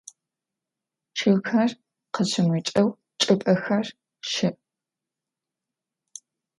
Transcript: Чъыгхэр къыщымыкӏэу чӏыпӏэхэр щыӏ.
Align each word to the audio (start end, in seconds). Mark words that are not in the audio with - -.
Чъыгхэр 1.17 1.71
къыщымыкӏэу 2.13 2.89
чӏыпӏэхэр 3.21 3.85
щыӏ. 4.29 4.57